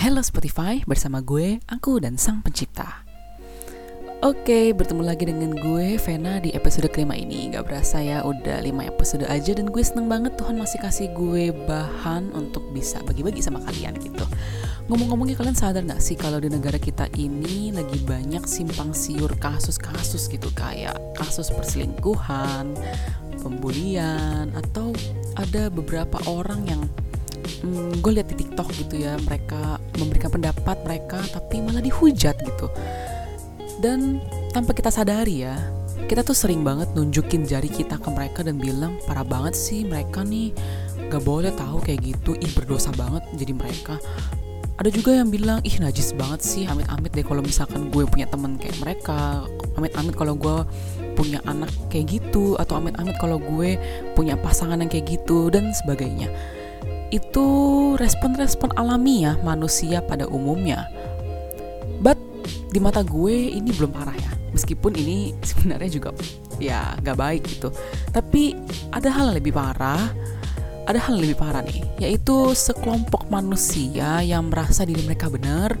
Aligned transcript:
Hello 0.00 0.24
Spotify, 0.24 0.80
bersama 0.88 1.20
gue, 1.20 1.60
aku 1.68 2.00
dan 2.00 2.16
sang 2.16 2.40
pencipta. 2.40 3.04
Oke, 4.24 4.72
bertemu 4.72 5.04
lagi 5.04 5.28
dengan 5.28 5.52
gue, 5.52 6.00
Vena, 6.00 6.40
di 6.40 6.56
episode 6.56 6.88
kelima 6.88 7.12
ini. 7.12 7.52
Gak 7.52 7.68
berasa 7.68 8.00
ya, 8.00 8.24
udah 8.24 8.64
lima 8.64 8.88
episode 8.88 9.28
aja 9.28 9.52
dan 9.52 9.68
gue 9.68 9.84
seneng 9.84 10.08
banget 10.08 10.40
Tuhan 10.40 10.56
masih 10.56 10.80
kasih 10.80 11.12
gue 11.12 11.52
bahan 11.68 12.32
untuk 12.32 12.64
bisa 12.72 12.96
bagi-bagi 13.04 13.44
sama 13.44 13.60
kalian 13.60 13.92
gitu. 14.00 14.24
Ngomong-ngomongnya 14.88 15.36
kalian 15.36 15.52
sadar 15.60 15.84
gak 15.84 16.00
sih 16.00 16.16
kalau 16.16 16.40
di 16.40 16.48
negara 16.48 16.80
kita 16.80 17.04
ini 17.20 17.68
lagi 17.68 18.00
banyak 18.00 18.48
simpang 18.48 18.96
siur 18.96 19.36
kasus-kasus 19.36 20.32
gitu 20.32 20.48
kayak 20.56 20.96
kasus 21.12 21.52
perselingkuhan, 21.52 22.72
pembulian, 23.44 24.48
atau 24.56 24.96
ada 25.36 25.68
beberapa 25.68 26.16
orang 26.24 26.64
yang 26.64 26.80
hmm, 27.62 28.00
gue 28.00 28.12
lihat 28.14 28.28
di 28.32 28.36
TikTok 28.44 28.68
gitu 28.76 28.94
ya 29.02 29.16
mereka 29.24 29.76
memberikan 29.98 30.30
pendapat 30.32 30.76
mereka 30.86 31.18
tapi 31.32 31.60
malah 31.60 31.82
dihujat 31.82 32.36
gitu. 32.40 32.66
Dan 33.80 34.20
tanpa 34.52 34.76
kita 34.76 34.92
sadari 34.92 35.48
ya 35.48 35.56
kita 36.10 36.26
tuh 36.26 36.34
sering 36.34 36.66
banget 36.66 36.90
nunjukin 36.98 37.46
jari 37.46 37.70
kita 37.70 37.94
ke 37.94 38.08
mereka 38.10 38.42
dan 38.42 38.58
bilang 38.58 38.98
parah 39.06 39.22
banget 39.22 39.54
sih 39.54 39.86
mereka 39.86 40.26
nih 40.26 40.50
gak 41.06 41.22
boleh 41.22 41.54
tahu 41.54 41.78
kayak 41.82 42.02
gitu. 42.02 42.34
Ih 42.34 42.50
berdosa 42.50 42.90
banget 42.98 43.22
jadi 43.38 43.54
mereka. 43.54 43.94
Ada 44.80 44.90
juga 44.90 45.12
yang 45.12 45.28
bilang 45.28 45.60
ih 45.62 45.76
najis 45.76 46.16
banget 46.16 46.40
sih 46.40 46.64
amit-amit 46.64 47.12
deh 47.12 47.22
kalau 47.22 47.44
misalkan 47.44 47.92
gue 47.92 48.08
punya 48.08 48.26
temen 48.26 48.58
kayak 48.58 48.80
mereka. 48.80 49.44
Amit-amit 49.78 50.18
kalau 50.18 50.34
gue 50.34 50.56
punya 51.14 51.38
anak 51.44 51.68
kayak 51.92 52.16
gitu 52.16 52.56
atau 52.56 52.80
amit-amit 52.80 53.14
kalau 53.20 53.36
gue 53.36 53.76
punya 54.16 54.34
pasangan 54.40 54.80
yang 54.80 54.88
kayak 54.88 55.20
gitu 55.20 55.52
dan 55.52 55.70
sebagainya 55.76 56.32
itu 57.10 57.46
respon-respon 57.98 58.74
alami 58.78 59.26
ya 59.26 59.38
manusia 59.42 60.02
pada 60.02 60.26
umumnya. 60.30 60.86
But 62.00 62.16
di 62.70 62.78
mata 62.78 63.02
gue 63.02 63.54
ini 63.54 63.70
belum 63.74 63.90
parah 63.90 64.16
ya. 64.16 64.32
Meskipun 64.50 64.94
ini 64.98 65.34
sebenarnya 65.50 65.90
juga 65.90 66.10
ya 66.58 66.94
gak 67.02 67.18
baik 67.18 67.42
gitu. 67.46 67.74
Tapi 68.10 68.54
ada 68.94 69.10
hal 69.10 69.34
yang 69.34 69.36
lebih 69.38 69.54
parah 69.54 70.10
ada 70.88 70.98
hal 71.06 71.22
yang 71.22 71.30
lebih 71.30 71.38
parah 71.38 71.62
nih 71.62 71.86
yaitu 72.02 72.50
sekelompok 72.50 73.30
manusia 73.30 74.26
yang 74.26 74.50
merasa 74.50 74.82
diri 74.82 75.06
mereka 75.06 75.30
benar 75.30 75.78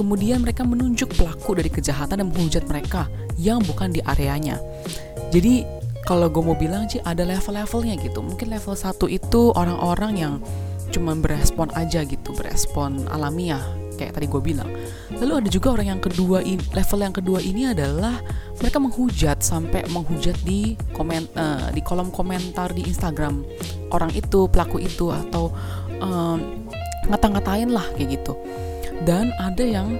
kemudian 0.00 0.40
mereka 0.40 0.64
menunjuk 0.64 1.12
pelaku 1.12 1.60
dari 1.60 1.68
kejahatan 1.68 2.24
dan 2.24 2.26
menghujat 2.32 2.64
mereka 2.64 3.04
yang 3.36 3.60
bukan 3.60 3.92
di 3.92 4.00
areanya. 4.00 4.56
Jadi 5.28 5.68
kalau 6.06 6.30
gue 6.30 6.40
mau 6.40 6.56
bilang 6.56 6.88
sih 6.88 7.02
ada 7.02 7.26
level-levelnya 7.26 8.00
gitu. 8.00 8.22
Mungkin 8.24 8.48
level 8.48 8.72
satu 8.78 9.10
itu 9.10 9.52
orang-orang 9.52 10.12
yang 10.16 10.34
cuma 10.92 11.12
berespon 11.16 11.70
aja 11.74 12.02
gitu 12.06 12.32
berespon 12.36 13.04
alamiah 13.10 13.62
kayak 13.96 14.12
tadi 14.12 14.28
gue 14.28 14.42
bilang. 14.44 14.68
Lalu 15.16 15.32
ada 15.40 15.48
juga 15.48 15.72
orang 15.72 15.96
yang 15.96 16.02
kedua 16.04 16.44
ini 16.44 16.60
level 16.76 17.00
yang 17.00 17.14
kedua 17.16 17.38
ini 17.40 17.72
adalah 17.72 18.20
mereka 18.60 18.76
menghujat 18.76 19.40
sampai 19.40 19.88
menghujat 19.88 20.36
di 20.44 20.76
komen 20.92 21.24
uh, 21.32 21.72
di 21.72 21.80
kolom 21.80 22.12
komentar 22.12 22.76
di 22.76 22.84
Instagram 22.84 23.40
orang 23.90 24.12
itu 24.12 24.46
pelaku 24.52 24.84
itu 24.84 25.08
atau 25.08 25.48
um, 25.98 26.68
ngata-ngatain 27.08 27.72
lah 27.72 27.88
kayak 27.96 28.20
gitu. 28.20 28.36
Dan 29.04 29.32
ada 29.40 29.64
yang 29.64 29.96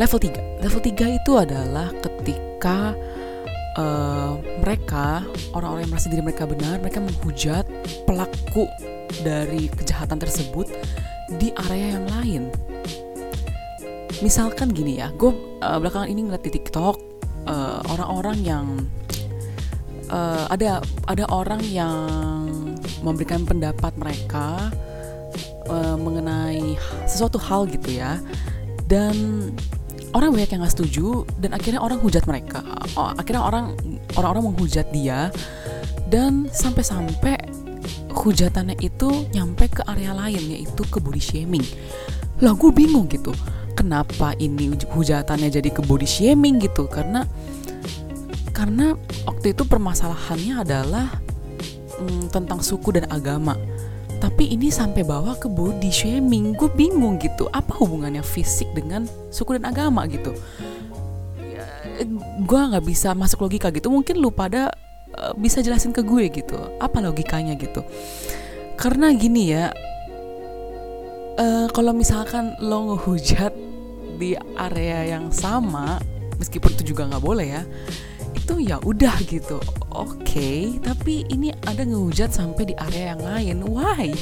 level 0.00 0.16
3 0.16 0.64
level 0.64 0.80
3 0.80 1.18
itu 1.20 1.32
adalah 1.36 1.92
ketika 2.00 2.96
uh, 3.76 4.40
mereka 4.64 5.24
orang-orang 5.52 5.84
yang 5.84 5.92
merasa 5.92 6.08
diri 6.08 6.24
mereka 6.24 6.48
benar 6.48 6.80
mereka 6.80 7.04
menghujat 7.04 7.64
pelaku 8.08 8.64
dari 9.22 9.66
kejahatan 9.70 10.18
tersebut 10.22 10.70
di 11.38 11.54
area 11.68 11.98
yang 11.98 12.06
lain. 12.10 12.42
Misalkan 14.20 14.70
gini 14.74 15.00
ya 15.00 15.08
gue 15.16 15.32
uh, 15.64 15.78
belakangan 15.80 16.08
ini 16.10 16.28
ngeliat 16.28 16.44
di 16.44 16.52
TikTok 16.52 16.96
orang 17.50 17.88
orang-orang 17.88 18.38
yang 18.46 18.66
uh, 20.12 20.44
ada 20.52 20.84
ada 21.08 21.24
orang 21.32 21.58
yang 21.66 22.06
memberikan 23.00 23.48
pendapat 23.48 23.96
mereka 23.96 24.70
uh, 25.66 25.96
mengenai 25.96 26.76
sesuatu 27.08 27.40
hal 27.40 27.66
gitu 27.70 27.96
ya. 27.96 28.20
Dan 28.86 29.48
orang 30.12 30.34
banyak 30.34 30.50
yang 30.52 30.60
nggak 30.66 30.74
setuju 30.74 31.24
dan 31.38 31.56
akhirnya 31.56 31.80
orang 31.80 31.98
hujat 32.02 32.26
mereka. 32.26 32.60
Akhirnya 32.94 33.42
orang 33.42 33.74
orang-orang 34.14 34.52
menghujat 34.52 34.86
dia. 34.92 35.32
Dan 36.10 36.50
sampai-sampai 36.50 37.38
hujatannya 38.10 38.76
itu 38.82 39.30
nyampe 39.32 39.70
ke 39.70 39.82
area 39.86 40.12
lain 40.12 40.42
yaitu 40.50 40.82
ke 40.86 40.98
body 40.98 41.22
shaming. 41.22 41.64
Lah 42.40 42.56
gue 42.56 42.70
bingung 42.72 43.06
gitu 43.06 43.34
kenapa 43.80 44.36
ini 44.36 44.76
hujatannya 44.92 45.48
jadi 45.48 45.72
ke 45.72 45.80
body 45.80 46.04
shaming 46.04 46.60
gitu? 46.60 46.84
Karena 46.84 47.24
karena 48.52 48.92
waktu 49.24 49.56
itu 49.56 49.64
permasalahannya 49.64 50.60
adalah 50.60 51.08
hmm, 51.96 52.28
tentang 52.28 52.60
suku 52.60 53.00
dan 53.00 53.08
agama. 53.08 53.56
Tapi 54.20 54.52
ini 54.52 54.68
sampai 54.68 55.00
bawa 55.00 55.32
ke 55.40 55.48
body 55.48 55.88
shaming. 55.88 56.52
Gue 56.52 56.68
bingung 56.68 57.16
gitu 57.16 57.48
apa 57.56 57.72
hubungannya 57.80 58.20
fisik 58.20 58.68
dengan 58.76 59.08
suku 59.32 59.56
dan 59.56 59.72
agama 59.72 60.04
gitu? 60.04 60.36
Ya, 61.40 61.64
gue 62.44 62.60
nggak 62.60 62.84
bisa 62.84 63.16
masuk 63.16 63.48
logika 63.48 63.72
gitu. 63.72 63.88
Mungkin 63.88 64.20
lu 64.20 64.28
pada 64.28 64.68
uh, 65.16 65.32
bisa 65.34 65.64
jelasin 65.64 65.94
ke 65.94 66.02
gue 66.04 66.28
gitu. 66.30 66.58
Apa 66.78 67.00
logikanya 67.02 67.54
gitu? 67.56 67.82
Karena 68.80 69.12
gini 69.12 69.52
ya 69.52 69.72
uh, 71.40 71.66
kalau 71.72 71.92
misalkan 71.96 72.56
lo 72.60 72.94
ngehujat 72.94 73.52
di 74.20 74.36
area 74.60 75.16
yang 75.16 75.32
sama 75.32 75.96
meskipun 76.36 76.76
itu 76.76 76.92
juga 76.92 77.08
nggak 77.08 77.24
boleh 77.24 77.48
ya 77.48 77.62
itu 78.36 78.54
ya 78.62 78.76
udah 78.82 79.16
gitu. 79.26 79.58
Oke 79.90 80.22
okay, 80.22 80.58
tapi 80.82 81.26
ini 81.30 81.50
ada 81.66 81.82
ngehujat 81.82 82.30
sampai 82.30 82.70
di 82.70 82.74
area 82.78 83.14
yang 83.16 83.22
lain. 83.22 83.56
Why? 83.66 84.14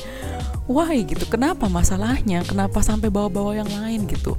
Why 0.69 1.05
gitu? 1.05 1.25
Kenapa 1.29 1.69
masalahnya? 1.69 2.45
Kenapa 2.45 2.81
sampai 2.81 3.09
bawa-bawa 3.09 3.61
yang 3.61 3.69
lain 3.69 4.09
gitu? 4.09 4.37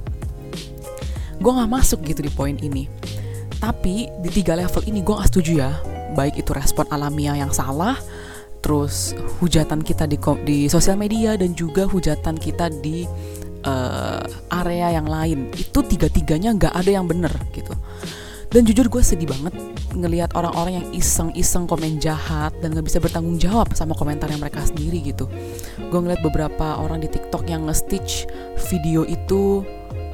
Gue 1.38 1.52
nggak 1.54 1.70
masuk 1.70 2.02
gitu 2.06 2.22
di 2.22 2.30
poin 2.30 2.54
ini. 2.58 2.86
Tapi 3.58 4.10
di 4.24 4.30
tiga 4.30 4.54
level 4.58 4.82
ini 4.86 5.02
gue 5.02 5.14
nggak 5.14 5.30
setuju 5.30 5.52
ya 5.58 5.72
baik 6.14 6.42
itu 6.42 6.50
respon 6.54 6.86
alamiah 6.90 7.38
yang 7.38 7.52
salah 7.54 7.98
terus 8.60 9.16
hujatan 9.40 9.80
kita 9.80 10.04
di 10.04 10.20
di 10.44 10.68
sosial 10.68 11.00
media 11.00 11.32
dan 11.34 11.56
juga 11.56 11.88
hujatan 11.88 12.36
kita 12.36 12.68
di 12.68 13.08
uh, 13.64 14.22
area 14.52 15.00
yang 15.00 15.08
lain. 15.08 15.48
Itu 15.56 15.84
tiga-tiganya 15.84 16.56
nggak 16.56 16.74
ada 16.76 16.90
yang 16.90 17.08
bener 17.08 17.32
gitu. 17.56 17.72
Dan 18.50 18.66
jujur 18.66 18.90
gue 18.90 18.98
sedih 18.98 19.30
banget 19.30 19.54
ngelihat 19.94 20.34
orang-orang 20.34 20.82
yang 20.82 20.86
iseng-iseng 20.90 21.70
komen 21.70 22.02
jahat 22.02 22.50
dan 22.58 22.74
nggak 22.74 22.82
bisa 22.82 22.98
bertanggung 22.98 23.38
jawab 23.38 23.70
sama 23.78 23.94
komentar 23.94 24.26
yang 24.26 24.42
mereka 24.42 24.66
sendiri 24.66 24.98
gitu. 25.06 25.30
Gue 25.78 26.00
ngeliat 26.02 26.18
beberapa 26.18 26.82
orang 26.82 26.98
di 26.98 27.08
TikTok 27.08 27.46
yang 27.46 27.70
nge-stitch 27.70 28.26
video 28.66 29.06
itu 29.06 29.62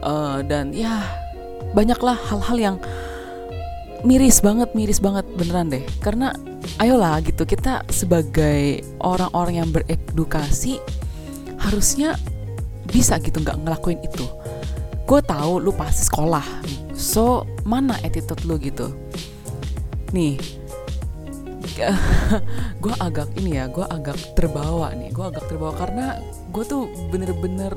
uh, 0.05 0.45
dan 0.45 0.77
ya 0.77 1.01
banyaklah 1.73 2.17
hal-hal 2.29 2.57
yang 2.61 2.77
miris 4.07 4.39
banget 4.39 4.71
miris 4.79 5.03
banget 5.03 5.27
beneran 5.35 5.67
deh. 5.75 5.83
Karena 5.99 6.31
ayolah 6.79 7.19
gitu 7.27 7.43
kita 7.43 7.83
sebagai 7.91 8.87
orang-orang 9.03 9.67
yang 9.67 9.71
beredukasi 9.75 10.79
harusnya 11.59 12.15
bisa 12.87 13.19
gitu 13.19 13.43
nggak 13.43 13.67
ngelakuin 13.67 13.99
itu. 14.07 14.23
Gue 15.11 15.19
tahu 15.27 15.59
lu 15.59 15.75
pasti 15.75 16.07
sekolah. 16.07 16.47
So 16.95 17.43
mana 17.67 17.99
attitude 18.07 18.47
lu 18.47 18.63
gitu? 18.63 18.95
Nih 20.15 20.39
gue 22.83 22.95
agak 23.05 23.29
ini 23.37 23.61
ya 23.61 23.69
gue 23.69 23.85
agak 23.85 24.17
terbawa 24.33 24.97
nih 24.97 25.13
gue 25.13 25.25
agak 25.29 25.45
terbawa 25.45 25.77
karena 25.77 26.07
gue 26.49 26.65
tuh 26.65 26.89
bener-bener 27.13 27.73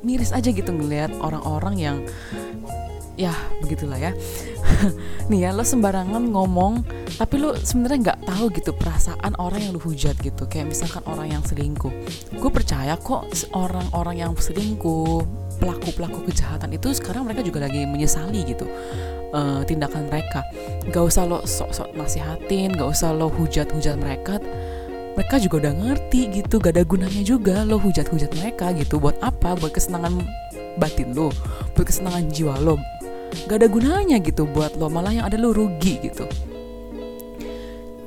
miris 0.00 0.32
aja 0.32 0.48
gitu 0.48 0.72
ngeliat 0.72 1.12
orang-orang 1.20 1.76
yang 1.76 1.96
ya 3.20 3.36
begitulah 3.60 4.00
ya 4.00 4.16
nih 5.30 5.48
ya 5.48 5.50
lo 5.52 5.64
sembarangan 5.64 6.32
ngomong 6.32 6.84
tapi 7.14 7.38
lo 7.38 7.54
sebenarnya 7.54 7.98
nggak 8.10 8.20
tahu 8.26 8.44
gitu 8.52 8.70
perasaan 8.74 9.38
orang 9.38 9.60
yang 9.62 9.72
lo 9.76 9.80
hujat 9.80 10.18
gitu. 10.18 10.44
Kayak 10.50 10.74
misalkan 10.74 11.02
orang 11.06 11.38
yang 11.38 11.42
selingkuh. 11.46 11.92
Gue 12.34 12.50
percaya 12.50 12.98
kok 12.98 13.30
orang-orang 13.54 14.26
yang 14.26 14.32
selingkuh 14.34 15.22
pelaku-pelaku 15.62 16.26
kejahatan 16.26 16.74
itu 16.74 16.90
sekarang 16.90 17.30
mereka 17.30 17.46
juga 17.46 17.70
lagi 17.70 17.86
menyesali 17.86 18.42
gitu 18.42 18.66
uh, 19.30 19.62
tindakan 19.62 20.10
mereka. 20.10 20.42
Gak 20.90 21.04
usah 21.06 21.24
lo 21.24 21.46
sok-sok 21.46 21.94
nasihatin 21.94 22.74
gak 22.74 22.90
usah 22.90 23.14
lo 23.14 23.30
hujat-hujat 23.30 23.96
mereka 23.96 24.42
mereka 25.14 25.38
juga 25.38 25.70
udah 25.70 25.74
ngerti 25.78 26.42
gitu 26.42 26.58
gak 26.58 26.74
ada 26.74 26.82
gunanya 26.82 27.22
juga 27.22 27.62
lo 27.62 27.78
hujat-hujat 27.78 28.34
mereka 28.34 28.74
gitu. 28.74 28.98
Buat 28.98 29.22
apa? 29.22 29.54
Buat 29.54 29.78
kesenangan 29.78 30.18
batin 30.78 31.14
lo 31.14 31.30
buat 31.74 31.86
kesenangan 31.86 32.30
jiwa 32.30 32.58
lo 32.62 32.78
gak 33.46 33.58
ada 33.60 33.68
gunanya 33.68 34.16
gitu 34.22 34.46
buat 34.48 34.78
lo 34.78 34.88
malah 34.88 35.12
yang 35.12 35.26
ada 35.26 35.36
lo 35.36 35.50
rugi 35.50 36.00
gitu. 36.02 36.26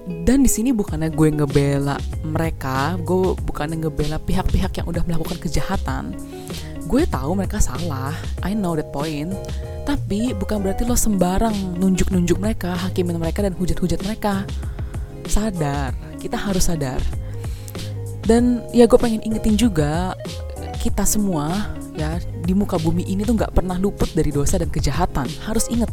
Dan 0.07 0.43
di 0.43 0.51
sini 0.51 0.71
bukannya 0.71 1.11
gue 1.11 1.29
ngebela 1.35 1.99
mereka 2.23 2.95
gue 2.99 3.35
bukannya 3.43 3.83
ngebela 3.83 4.19
pihak-pihak 4.23 4.79
yang 4.79 4.87
udah 4.87 5.03
melakukan 5.03 5.35
kejahatan. 5.39 6.15
Gue 6.87 7.03
tahu 7.03 7.35
mereka 7.35 7.59
salah 7.59 8.15
I 8.43 8.55
know 8.55 8.75
that 8.79 8.91
point. 8.95 9.35
Tapi 9.83 10.35
bukan 10.35 10.63
berarti 10.63 10.83
lo 10.87 10.95
sembarang 10.95 11.79
nunjuk-nunjuk 11.79 12.39
mereka 12.39 12.75
hakimin 12.75 13.19
mereka 13.19 13.43
dan 13.43 13.55
hujat-hujat 13.55 13.99
mereka. 14.03 14.47
Sadar 15.27 15.91
kita 16.19 16.39
harus 16.39 16.71
sadar. 16.71 16.99
Dan 18.27 18.63
ya 18.75 18.87
gue 18.87 18.99
pengen 18.99 19.23
ingetin 19.23 19.55
juga 19.55 20.15
kita 20.83 21.07
semua 21.07 21.75
ya 21.97 22.21
di 22.21 22.53
muka 22.53 22.77
bumi 22.77 23.03
ini 23.09 23.25
tuh 23.25 23.33
nggak 23.33 23.57
pernah 23.57 23.75
luput 23.75 24.13
dari 24.13 24.29
dosa 24.29 24.61
dan 24.61 24.69
kejahatan. 24.69 25.25
Harus 25.43 25.67
inget 25.73 25.89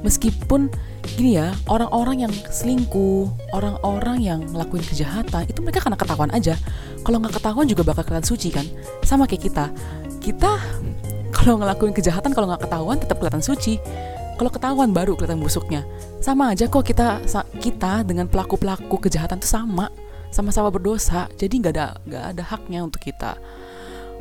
meskipun 0.00 0.72
gini 1.16 1.38
ya 1.38 1.52
orang-orang 1.68 2.28
yang 2.28 2.32
selingkuh 2.50 3.28
orang-orang 3.52 4.18
yang 4.24 4.40
ngelakuin 4.52 4.84
kejahatan 4.84 5.48
itu 5.48 5.60
mereka 5.60 5.84
karena 5.84 5.98
ketahuan 5.98 6.30
aja. 6.32 6.54
Kalau 7.02 7.18
nggak 7.22 7.34
ketahuan 7.38 7.66
juga 7.66 7.82
bakal 7.86 8.02
kelihatan 8.06 8.26
suci 8.26 8.48
kan? 8.54 8.66
Sama 9.02 9.26
kayak 9.28 9.42
kita. 9.50 9.66
Kita 10.22 10.58
kalau 11.36 11.60
ngelakuin 11.60 11.94
kejahatan 11.94 12.32
kalau 12.32 12.50
nggak 12.50 12.66
ketahuan 12.68 12.96
tetap 12.98 13.16
kelihatan 13.18 13.44
suci. 13.44 13.78
Kalau 14.36 14.52
ketahuan 14.52 14.92
baru 14.92 15.16
kelihatan 15.16 15.40
busuknya. 15.40 15.82
Sama 16.20 16.52
aja 16.52 16.68
kok 16.68 16.84
kita 16.84 17.24
kita 17.56 18.04
dengan 18.04 18.28
pelaku 18.28 18.60
pelaku 18.60 19.00
kejahatan 19.00 19.40
itu 19.40 19.48
sama. 19.48 19.88
Sama-sama 20.28 20.68
berdosa. 20.68 21.24
Jadi 21.40 21.64
nggak 21.64 21.72
ada 21.72 21.86
nggak 22.04 22.24
ada 22.36 22.42
haknya 22.44 22.84
untuk 22.84 23.00
kita 23.00 23.40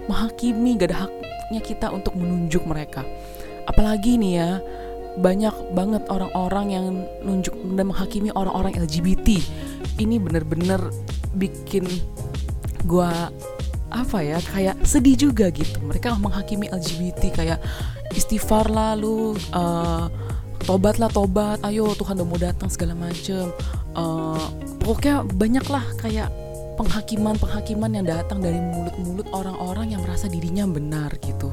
menghakimi 0.08 0.78
nggak 0.78 0.90
ada 0.92 1.08
haknya 1.08 1.62
kita 1.62 1.88
untuk 1.94 2.14
menunjuk 2.18 2.66
mereka. 2.66 3.06
Apalagi 3.66 4.18
nih 4.22 4.34
ya 4.38 4.52
banyak 5.16 5.56
banget 5.72 6.04
orang-orang 6.12 6.68
yang 6.76 6.86
nunjuk 7.24 7.56
dan 7.80 7.88
menghakimi 7.88 8.30
orang-orang 8.36 8.76
LGBT 8.76 9.40
ini 10.04 10.20
bener-bener 10.20 10.82
bikin 11.40 11.88
gua 12.84 13.32
apa 13.96 14.20
ya 14.20 14.44
kayak 14.52 14.76
sedih 14.84 15.16
juga 15.30 15.48
gitu. 15.56 15.80
Mereka 15.88 16.20
menghakimi 16.20 16.68
LGBT 16.68 17.22
kayak 17.32 17.60
istighfar 18.12 18.68
lalu 18.68 19.40
uh, 19.56 20.12
tobat 20.68 21.00
lah 21.00 21.08
tobat. 21.08 21.64
Ayo 21.64 21.96
Tuhan 21.96 22.20
udah 22.20 22.28
mau 22.28 22.40
datang 22.40 22.68
segala 22.68 22.92
macem. 22.92 23.56
Uh, 23.96 24.52
pokoknya 24.84 25.24
banyak 25.24 25.66
lah 25.72 25.86
kayak 26.04 26.28
penghakiman-penghakiman 26.76 27.92
yang 27.96 28.06
datang 28.06 28.44
dari 28.44 28.60
mulut-mulut 28.60 29.28
orang-orang 29.32 29.96
yang 29.96 30.02
merasa 30.04 30.28
dirinya 30.28 30.68
benar 30.68 31.16
gitu. 31.24 31.52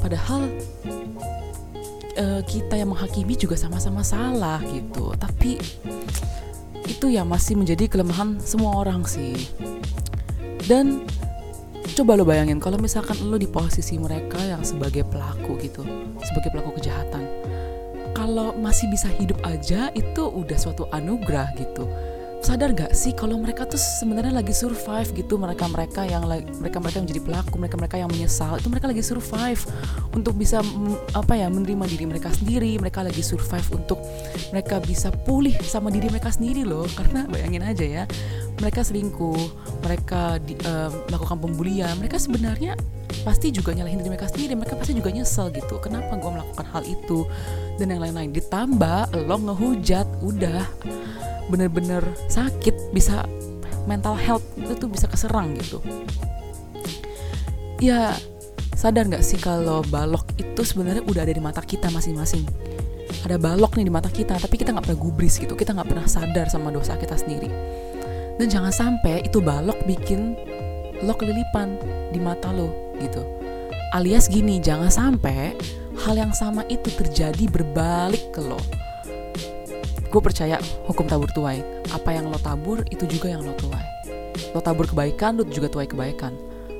Padahal 0.00 0.48
uh, 2.16 2.42
kita 2.44 2.74
yang 2.76 2.92
menghakimi 2.92 3.36
juga 3.36 3.56
sama-sama 3.60 4.00
salah 4.00 4.60
gitu. 4.68 5.12
Tapi 5.16 5.60
itu 6.84 7.06
ya 7.08 7.24
masih 7.24 7.56
menjadi 7.56 7.88
kelemahan 7.88 8.40
semua 8.40 8.80
orang 8.80 9.04
sih. 9.04 9.48
Dan 10.64 11.04
coba 11.94 12.18
lo 12.18 12.24
bayangin 12.26 12.58
kalau 12.58 12.80
misalkan 12.80 13.14
lo 13.28 13.38
di 13.38 13.46
posisi 13.46 14.00
mereka 14.00 14.40
yang 14.42 14.66
sebagai 14.66 15.06
pelaku 15.06 15.54
gitu 15.62 15.86
sebagai 16.26 16.50
pelaku 16.50 16.82
kejahatan 16.82 17.22
kalau 18.16 18.50
masih 18.58 18.90
bisa 18.90 19.06
hidup 19.14 19.38
aja 19.46 19.94
itu 19.94 20.22
udah 20.26 20.58
suatu 20.58 20.90
anugerah 20.90 21.54
gitu 21.54 21.86
sadar 22.44 22.76
gak 22.76 22.92
sih 22.92 23.16
kalau 23.16 23.40
mereka 23.40 23.64
tuh 23.64 23.80
sebenarnya 23.80 24.36
lagi 24.36 24.52
survive 24.52 25.08
gitu? 25.16 25.40
Mereka 25.40 25.64
mereka 25.72 26.04
yang 26.04 26.28
mereka 26.28 26.76
mereka 26.76 27.00
yang 27.00 27.06
menjadi 27.08 27.22
pelaku 27.24 27.54
mereka 27.56 27.76
mereka 27.80 27.96
yang 27.96 28.10
menyesal 28.12 28.60
itu 28.60 28.68
mereka 28.68 28.86
lagi 28.92 29.00
survive 29.00 29.60
untuk 30.12 30.36
bisa 30.36 30.60
apa 31.16 31.34
ya 31.40 31.48
menerima 31.48 31.84
diri 31.88 32.04
mereka 32.04 32.28
sendiri. 32.28 32.76
Mereka 32.76 33.00
lagi 33.00 33.24
survive 33.24 33.64
untuk 33.72 33.96
mereka 34.52 34.76
bisa 34.84 35.08
pulih 35.08 35.56
sama 35.64 35.88
diri 35.88 36.12
mereka 36.12 36.28
sendiri 36.28 36.68
loh. 36.68 36.84
Karena 36.92 37.24
bayangin 37.32 37.64
aja 37.64 37.84
ya 37.84 38.04
mereka 38.60 38.84
selingkuh 38.84 39.40
mereka 39.80 40.36
di, 40.44 40.54
uh, 40.68 40.92
melakukan 41.08 41.40
pembulian 41.40 41.96
mereka 41.98 42.20
sebenarnya 42.20 42.78
pasti 43.24 43.50
juga 43.50 43.72
nyalahin 43.72 44.04
diri 44.04 44.12
mereka 44.12 44.28
sendiri. 44.28 44.52
Mereka 44.52 44.76
pasti 44.76 44.92
juga 44.92 45.08
nyesel 45.08 45.48
gitu. 45.56 45.80
Kenapa 45.80 46.20
gue 46.20 46.30
melakukan 46.30 46.66
hal 46.76 46.84
itu? 46.84 47.24
Dan 47.80 47.96
yang 47.96 48.04
lain-lain. 48.04 48.36
Ditambah 48.36 49.16
lo 49.24 49.36
ngehujat 49.40 50.06
udah 50.20 50.62
bener-bener 51.48 52.02
sakit 52.28 52.94
bisa 52.94 53.28
mental 53.84 54.16
health 54.16 54.44
itu 54.56 54.72
tuh 54.76 54.88
bisa 54.88 55.06
keserang 55.08 55.56
gitu. 55.60 55.80
Ya 57.80 58.16
sadar 58.74 59.08
nggak 59.08 59.24
sih 59.24 59.36
kalau 59.36 59.84
balok 59.92 60.24
itu 60.40 60.62
sebenarnya 60.64 61.04
udah 61.04 61.22
ada 61.24 61.34
di 61.36 61.42
mata 61.42 61.60
kita 61.60 61.92
masing-masing? 61.92 62.44
Ada 63.24 63.40
balok 63.40 63.76
nih 63.76 63.88
di 63.88 63.92
mata 63.92 64.08
kita 64.08 64.36
tapi 64.36 64.56
kita 64.56 64.72
nggak 64.72 64.84
pernah 64.88 65.00
gubris 65.00 65.36
gitu. 65.36 65.52
Kita 65.52 65.76
nggak 65.76 65.88
pernah 65.88 66.06
sadar 66.08 66.48
sama 66.48 66.72
dosa 66.72 66.96
kita 66.96 67.16
sendiri. 67.16 67.48
Dan 68.34 68.50
jangan 68.50 68.72
sampai 68.74 69.28
itu 69.28 69.38
balok 69.38 69.78
bikin 69.86 70.34
lo 71.04 71.14
kelilipan 71.14 71.76
di 72.10 72.18
mata 72.18 72.50
lo 72.50 72.96
gitu. 72.98 73.20
Alias 73.94 74.26
gini 74.26 74.58
jangan 74.58 74.90
sampai 74.90 75.54
hal 76.02 76.18
yang 76.18 76.34
sama 76.34 76.66
itu 76.66 76.90
terjadi 76.90 77.46
berbalik 77.46 78.34
ke 78.34 78.42
lo 78.42 78.58
gue 80.14 80.22
percaya 80.22 80.62
hukum 80.86 81.10
tabur 81.10 81.26
tuai. 81.34 81.58
Apa 81.90 82.14
yang 82.14 82.30
lo 82.30 82.38
tabur 82.38 82.86
itu 82.86 83.02
juga 83.10 83.34
yang 83.34 83.42
lo 83.42 83.50
tuai. 83.58 83.82
Lo 84.54 84.62
tabur 84.62 84.86
kebaikan 84.86 85.34
lo 85.34 85.42
juga 85.42 85.66
tuai 85.66 85.90
kebaikan. 85.90 86.30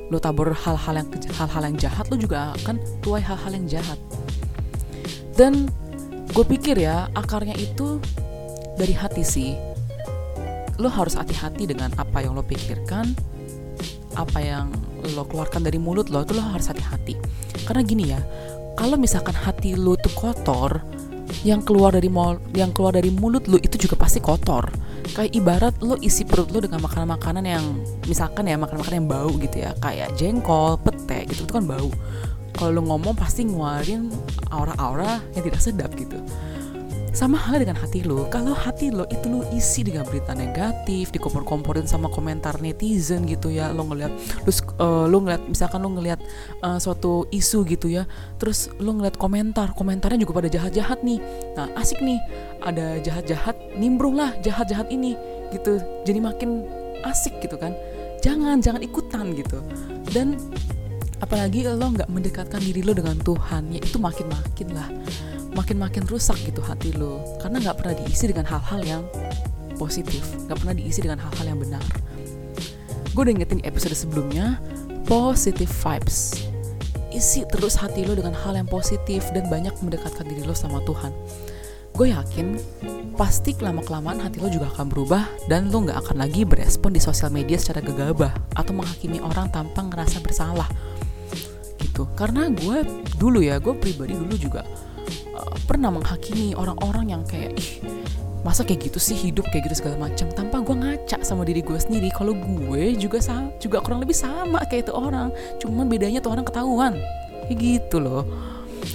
Lo 0.06 0.22
tabur 0.22 0.54
hal-hal 0.54 1.02
yang 1.02 1.08
hal-hal 1.34 1.62
yang 1.66 1.74
jahat 1.74 2.06
lo 2.06 2.14
juga 2.14 2.54
akan 2.62 2.78
tuai 3.02 3.18
hal-hal 3.18 3.50
yang 3.58 3.66
jahat. 3.66 3.98
Dan 5.34 5.66
gue 6.30 6.44
pikir 6.46 6.78
ya 6.78 7.10
akarnya 7.18 7.58
itu 7.58 7.98
dari 8.78 8.94
hati 8.94 9.26
sih. 9.26 9.58
Lo 10.78 10.86
harus 10.86 11.18
hati-hati 11.18 11.66
dengan 11.66 11.90
apa 11.98 12.22
yang 12.22 12.38
lo 12.38 12.46
pikirkan 12.46 13.18
apa 14.14 14.38
yang 14.38 14.70
lo 15.18 15.26
keluarkan 15.26 15.66
dari 15.66 15.74
mulut 15.74 16.06
lo 16.06 16.22
itu 16.22 16.38
lo 16.38 16.42
harus 16.54 16.70
hati-hati. 16.70 17.18
Karena 17.66 17.82
gini 17.82 18.14
ya 18.14 18.22
kalau 18.78 18.94
misalkan 18.94 19.34
hati 19.34 19.74
lo 19.74 19.98
tuh 19.98 20.14
kotor 20.14 20.93
yang 21.44 21.60
keluar 21.64 21.96
dari 21.96 22.08
mall 22.08 22.40
yang 22.52 22.72
keluar 22.72 22.96
dari 22.96 23.08
mulut 23.12 23.48
lu 23.48 23.56
itu 23.60 23.76
juga 23.76 23.96
pasti 24.00 24.20
kotor. 24.20 24.68
Kayak 25.14 25.32
ibarat 25.36 25.74
lo 25.84 26.00
isi 26.00 26.24
perut 26.24 26.48
lo 26.52 26.60
dengan 26.64 26.80
makanan-makanan 26.80 27.44
yang 27.44 27.64
misalkan 28.08 28.48
ya 28.48 28.56
makanan-makanan 28.56 28.98
yang 29.04 29.10
bau 29.10 29.30
gitu 29.36 29.56
ya 29.64 29.70
kayak 29.80 30.16
jengkol 30.16 30.80
pete 30.80 31.28
gitu 31.28 31.44
itu 31.44 31.52
kan 31.52 31.64
bau. 31.64 31.88
Kalau 32.54 32.70
lo 32.70 32.82
ngomong 32.86 33.18
pasti 33.18 33.44
ngeluarin 33.44 34.08
aura-aura 34.54 35.20
yang 35.34 35.42
tidak 35.42 35.60
sedap 35.60 35.90
gitu 35.98 36.22
sama 37.14 37.38
halnya 37.38 37.70
dengan 37.70 37.78
hati 37.78 38.02
lo. 38.02 38.26
Kalau 38.26 38.52
hati 38.52 38.90
lo 38.90 39.06
itu 39.06 39.30
lo 39.30 39.46
isi 39.54 39.86
dengan 39.86 40.02
berita 40.02 40.34
negatif 40.34 41.14
dikompor-komporin 41.14 41.86
sama 41.86 42.10
komentar 42.10 42.58
netizen 42.58 43.22
gitu 43.30 43.54
ya 43.54 43.70
lo 43.70 43.86
ngeliat 43.86 44.10
terus 44.42 44.60
uh, 44.82 45.06
lo 45.06 45.22
ngeliat 45.22 45.46
misalkan 45.46 45.78
lo 45.78 45.94
ngeliat 45.94 46.18
uh, 46.66 46.76
suatu 46.82 47.30
isu 47.30 47.62
gitu 47.70 47.86
ya 47.86 48.02
terus 48.42 48.66
lo 48.82 48.98
ngeliat 48.98 49.14
komentar 49.14 49.70
komentarnya 49.78 50.26
juga 50.26 50.42
pada 50.42 50.50
jahat-jahat 50.50 51.06
nih. 51.06 51.22
Nah 51.54 51.70
asik 51.78 52.02
nih 52.02 52.18
ada 52.66 52.98
jahat-jahat 52.98 53.54
nimbrung 53.78 54.18
lah 54.18 54.34
jahat-jahat 54.42 54.90
ini 54.90 55.14
gitu. 55.54 55.78
Jadi 56.02 56.18
makin 56.18 56.66
asik 57.06 57.38
gitu 57.38 57.54
kan. 57.54 57.72
Jangan 58.26 58.58
jangan 58.58 58.82
ikutan 58.82 59.38
gitu. 59.38 59.62
Dan 60.10 60.34
apalagi 61.22 61.66
lo 61.66 61.78
nggak 61.78 62.10
mendekatkan 62.10 62.62
diri 62.62 62.82
lo 62.82 62.94
dengan 62.94 63.18
Tuhan 63.20 63.70
ya 63.74 63.80
itu 63.82 63.98
makin 63.98 64.26
makin 64.30 64.68
lah. 64.74 64.88
Makin-makin 65.54 66.10
rusak 66.10 66.34
gitu 66.50 66.58
hati 66.66 66.90
lo 66.98 67.38
karena 67.38 67.62
nggak 67.62 67.76
pernah 67.78 67.94
diisi 67.94 68.26
dengan 68.26 68.42
hal-hal 68.50 68.80
yang 68.82 69.02
positif 69.78 70.22
nggak 70.50 70.58
pernah 70.58 70.74
diisi 70.74 70.98
dengan 70.98 71.22
hal-hal 71.22 71.46
yang 71.54 71.58
benar. 71.62 71.84
Gue 73.14 73.30
udah 73.30 73.34
ingetin 73.38 73.62
episode 73.62 73.94
sebelumnya 73.94 74.58
positive 75.06 75.70
vibes. 75.70 76.50
Isi 77.14 77.46
terus 77.46 77.78
hati 77.78 78.02
lo 78.02 78.18
dengan 78.18 78.34
hal 78.34 78.58
yang 78.58 78.66
positif 78.66 79.22
dan 79.30 79.46
banyak 79.46 79.70
mendekatkan 79.78 80.26
diri 80.26 80.42
lo 80.42 80.50
sama 80.50 80.82
Tuhan. 80.82 81.14
Gue 81.94 82.10
yakin 82.10 82.58
pasti 83.14 83.54
lama-kelamaan 83.54 84.18
hati 84.18 84.42
lo 84.42 84.50
juga 84.50 84.66
akan 84.74 84.90
berubah 84.90 85.22
dan 85.46 85.70
lo 85.70 85.86
nggak 85.86 86.02
akan 86.02 86.26
lagi 86.26 86.42
berespon 86.42 86.90
di 86.90 86.98
sosial 86.98 87.30
media 87.30 87.54
secara 87.54 87.78
gegabah 87.78 88.34
atau 88.58 88.74
menghakimi 88.74 89.22
orang 89.22 89.46
tanpa 89.54 89.86
ngerasa 89.86 90.18
bersalah 90.18 90.66
gitu. 91.94 92.10
Karena 92.18 92.50
gue 92.50 92.82
dulu 93.14 93.38
ya 93.38 93.62
gue 93.62 93.70
pribadi 93.78 94.18
dulu 94.18 94.34
juga 94.34 94.66
pernah 95.70 95.94
menghakimi 95.94 96.58
orang-orang 96.58 97.14
yang 97.14 97.22
kayak 97.22 97.54
ih 97.54 97.78
masa 98.44 98.60
kayak 98.60 98.92
gitu 98.92 99.00
sih 99.00 99.16
hidup 99.16 99.46
kayak 99.54 99.70
gitu 99.70 99.86
segala 99.86 100.10
macam? 100.10 100.26
Tanpa 100.34 100.60
gue 100.60 100.74
ngaca 100.74 101.22
sama 101.22 101.46
diri 101.46 101.62
gue 101.62 101.78
sendiri. 101.78 102.10
Kalau 102.10 102.34
gue 102.34 102.98
juga 102.98 103.22
sama, 103.22 103.54
juga 103.62 103.80
kurang 103.80 104.02
lebih 104.02 104.12
sama 104.12 104.60
kayak 104.66 104.90
itu 104.90 104.92
orang. 104.92 105.30
Cuman 105.62 105.86
bedanya 105.86 106.18
tuh 106.18 106.34
orang 106.34 106.44
ketahuan. 106.44 106.98
Kayak 107.46 107.58
gitu 107.62 108.02
loh. 108.02 108.26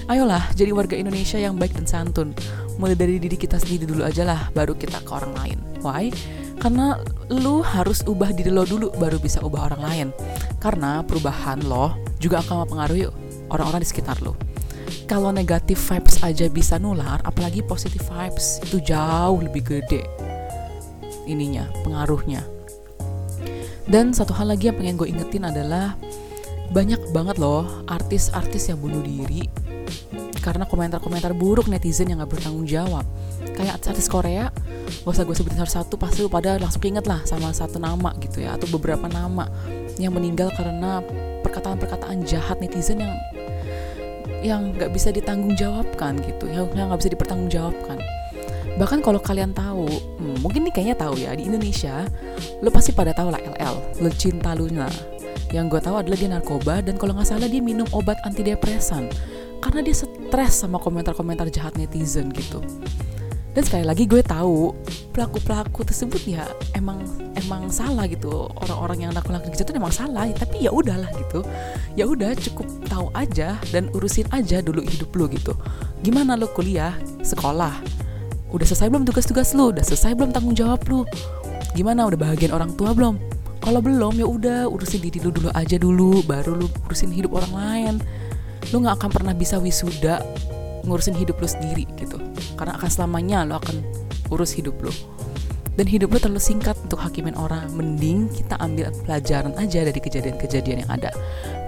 Ayolah 0.05 0.53
jadi 0.53 0.69
warga 0.69 0.93
Indonesia 0.93 1.41
yang 1.41 1.57
baik 1.57 1.73
dan 1.73 1.89
santun. 1.89 2.37
Mulai 2.77 2.93
dari 2.93 3.15
diri 3.17 3.33
kita 3.39 3.57
sendiri 3.57 3.89
dulu 3.89 4.05
aja 4.05 4.21
lah 4.21 4.53
baru 4.53 4.77
kita 4.77 5.01
ke 5.01 5.11
orang 5.15 5.33
lain. 5.33 5.57
Why? 5.81 6.13
Karena 6.59 6.99
lu 7.31 7.63
harus 7.63 8.03
ubah 8.05 8.35
diri 8.35 8.51
lo 8.53 8.67
dulu 8.67 8.93
baru 9.01 9.17
bisa 9.17 9.41
ubah 9.41 9.73
orang 9.73 9.81
lain. 9.81 10.07
Karena 10.61 11.01
perubahan 11.01 11.65
lo 11.65 12.08
juga 12.19 12.43
akan 12.43 12.67
mempengaruhi 12.67 13.07
orang-orang 13.49 13.81
di 13.81 13.89
sekitar 13.89 14.19
lo 14.21 14.35
kalau 15.09 15.33
negatif 15.33 15.77
vibes 15.89 16.21
aja 16.21 16.45
bisa 16.49 16.77
nular, 16.77 17.17
apalagi 17.25 17.65
positive 17.65 18.05
vibes 18.05 18.61
itu 18.61 18.77
jauh 18.93 19.41
lebih 19.41 19.65
gede 19.65 20.05
ininya, 21.29 21.69
pengaruhnya. 21.85 22.41
Dan 23.89 24.13
satu 24.13 24.33
hal 24.37 24.53
lagi 24.53 24.69
yang 24.69 24.77
pengen 24.77 24.97
gue 24.97 25.09
ingetin 25.09 25.45
adalah 25.49 25.97
banyak 26.69 27.09
banget 27.09 27.41
loh 27.41 27.65
artis-artis 27.89 28.69
yang 28.69 28.77
bunuh 28.77 29.01
diri 29.01 29.49
karena 30.45 30.69
komentar-komentar 30.69 31.33
buruk 31.33 31.65
netizen 31.65 32.13
yang 32.13 32.21
gak 32.21 32.37
bertanggung 32.37 32.69
jawab. 32.69 33.05
Kayak 33.57 33.81
artis 33.81 34.05
Korea 34.05 34.53
gak 35.05 35.09
usah 35.09 35.25
gue 35.25 35.35
sebutin 35.37 35.61
satu-satu 35.65 35.97
pasti 35.97 36.21
lu 36.21 36.29
pada 36.29 36.61
langsung 36.61 36.81
inget 36.85 37.05
lah 37.09 37.21
sama 37.25 37.49
satu 37.49 37.81
nama 37.81 38.13
gitu 38.21 38.45
ya 38.45 38.57
atau 38.57 38.69
beberapa 38.69 39.09
nama 39.09 39.49
yang 39.99 40.15
meninggal 40.15 40.47
karena 40.55 41.03
perkataan-perkataan 41.43 42.23
jahat 42.23 42.57
netizen 42.63 43.03
yang 43.03 43.13
yang 44.39 44.61
nggak 44.71 44.95
bisa 44.95 45.11
ditanggung 45.11 45.51
jawabkan 45.59 46.15
gitu 46.23 46.47
yang 46.47 46.71
nggak 46.71 46.99
bisa 47.03 47.11
dipertanggungjawabkan. 47.11 47.99
Bahkan 48.79 49.03
kalau 49.03 49.19
kalian 49.19 49.51
tahu 49.51 49.91
hmm, 49.91 50.39
mungkin 50.39 50.63
nih 50.63 50.71
kayaknya 50.71 50.95
tahu 50.95 51.19
ya 51.19 51.35
di 51.35 51.51
Indonesia 51.51 52.07
lo 52.63 52.71
pasti 52.71 52.95
pada 52.95 53.11
tahu 53.11 53.35
lah 53.35 53.41
LL 53.43 53.99
lo 53.99 54.09
cinta 54.15 54.55
Luna 54.55 54.87
yang 55.51 55.67
gue 55.67 55.83
tahu 55.83 55.99
adalah 55.99 56.15
dia 56.15 56.31
narkoba 56.31 56.79
dan 56.79 56.95
kalau 56.95 57.11
nggak 57.11 57.27
salah 57.27 57.51
dia 57.51 57.59
minum 57.59 57.85
obat 57.91 58.15
antidepresan. 58.23 59.11
Karena 59.59 59.83
dia 59.83 59.91
stres 59.91 60.63
sama 60.63 60.79
komentar-komentar 60.79 61.51
jahat 61.51 61.75
netizen 61.75 62.31
gitu 62.31 62.63
dan 63.57 63.65
sekali 63.65 63.81
lagi 63.81 64.05
gue 64.05 64.21
tahu 64.21 64.77
pelaku-pelaku 65.09 65.81
tersebut 65.81 66.21
ya 66.21 66.45
emang 66.77 67.01
emang 67.33 67.73
salah 67.73 68.05
gitu. 68.05 68.45
Orang-orang 68.61 69.09
yang 69.09 69.11
lakukan 69.11 69.41
itu 69.41 69.73
emang 69.73 69.89
salah 69.89 70.29
tapi 70.37 70.69
ya 70.69 70.71
udahlah 70.71 71.09
gitu. 71.17 71.41
Ya 71.97 72.05
udah 72.05 72.37
cukup 72.37 72.69
tahu 72.85 73.09
aja 73.17 73.57
dan 73.73 73.89
urusin 73.97 74.29
aja 74.29 74.61
dulu 74.61 74.85
hidup 74.85 75.09
lu 75.17 75.25
gitu. 75.33 75.57
Gimana 76.05 76.37
lo 76.37 76.45
kuliah 76.53 76.93
sekolah? 77.25 77.73
Udah 78.53 78.65
selesai 78.65 78.89
belum 78.93 79.05
tugas-tugas 79.09 79.57
lu? 79.57 79.73
Udah 79.73 79.81
selesai 79.81 80.13
belum 80.13 80.29
tanggung 80.29 80.53
jawab 80.53 80.85
lu? 80.85 81.03
Gimana 81.73 82.05
udah 82.05 82.17
bahagian 82.17 82.53
orang 82.53 82.73
tua 82.77 82.93
belum? 82.93 83.17
Kalau 83.59 83.81
belum 83.81 84.13
ya 84.15 84.25
udah 84.29 84.59
urusin 84.69 85.01
diri 85.03 85.19
lu 85.25 85.33
dulu 85.33 85.49
aja 85.51 85.75
dulu 85.75 86.21
baru 86.23 86.53
lu 86.53 86.69
urusin 86.85 87.09
hidup 87.09 87.33
orang 87.33 87.53
lain. 87.53 87.95
Lu 88.69 88.85
nggak 88.85 89.01
akan 89.01 89.09
pernah 89.09 89.33
bisa 89.33 89.57
wisuda 89.57 90.21
ngurusin 90.85 91.15
hidup 91.15 91.39
lu 91.39 91.47
sendiri 91.47 91.85
gitu 91.99 92.19
karena 92.55 92.75
akan 92.75 92.89
selamanya 92.89 93.47
lo 93.47 93.57
akan 93.59 93.81
urus 94.29 94.55
hidup 94.55 94.75
lo 94.79 94.93
dan 95.75 95.87
hidup 95.87 96.11
lo 96.11 96.19
terlalu 96.19 96.43
singkat 96.43 96.75
untuk 96.83 96.99
hakimin 96.99 97.35
orang 97.39 97.67
mending 97.75 98.27
kita 98.31 98.59
ambil 98.59 98.91
pelajaran 99.07 99.55
aja 99.55 99.87
dari 99.87 99.99
kejadian-kejadian 99.99 100.83
yang 100.85 100.91
ada 100.91 101.11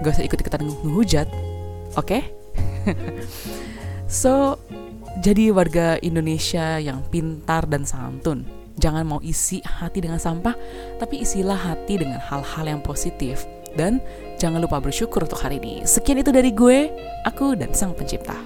gak 0.04 0.12
usah 0.16 0.24
ikut-ikutan 0.26 0.68
ngehujat 0.68 1.28
oke 1.96 2.06
okay? 2.06 2.22
so 4.22 4.58
jadi 5.20 5.54
warga 5.54 6.00
Indonesia 6.00 6.80
yang 6.80 7.04
pintar 7.08 7.68
dan 7.68 7.84
santun 7.88 8.44
jangan 8.80 9.04
mau 9.04 9.20
isi 9.20 9.60
hati 9.64 10.04
dengan 10.04 10.18
sampah 10.18 10.56
tapi 10.98 11.22
isilah 11.22 11.56
hati 11.56 12.00
dengan 12.00 12.18
hal-hal 12.18 12.64
yang 12.64 12.80
positif 12.80 13.44
dan 13.76 14.00
jangan 14.36 14.60
lupa 14.60 14.80
bersyukur 14.80 15.24
untuk 15.24 15.40
hari 15.40 15.56
ini. 15.60 15.84
Sekian 15.88 16.20
itu 16.20 16.30
dari 16.32 16.52
gue, 16.52 16.92
aku 17.24 17.56
dan 17.56 17.72
sang 17.72 17.96
pencipta. 17.96 18.36